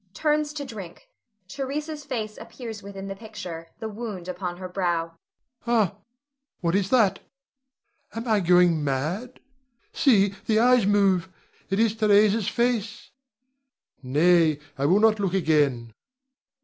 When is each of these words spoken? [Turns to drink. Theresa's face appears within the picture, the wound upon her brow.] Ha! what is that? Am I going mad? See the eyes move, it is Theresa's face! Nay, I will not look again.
[Turns 0.15 0.51
to 0.53 0.65
drink. 0.65 1.07
Theresa's 1.47 2.03
face 2.03 2.35
appears 2.39 2.81
within 2.81 3.07
the 3.07 3.15
picture, 3.15 3.67
the 3.77 3.87
wound 3.87 4.27
upon 4.27 4.57
her 4.57 4.67
brow.] 4.67 5.13
Ha! 5.65 5.93
what 6.59 6.73
is 6.73 6.89
that? 6.89 7.19
Am 8.15 8.27
I 8.27 8.39
going 8.39 8.83
mad? 8.83 9.39
See 9.93 10.29
the 10.47 10.57
eyes 10.57 10.87
move, 10.87 11.29
it 11.69 11.77
is 11.77 11.93
Theresa's 11.93 12.47
face! 12.47 13.11
Nay, 14.01 14.57
I 14.75 14.87
will 14.87 14.99
not 15.01 15.19
look 15.19 15.35
again. 15.35 15.93